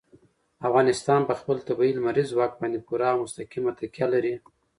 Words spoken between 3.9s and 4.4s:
لري.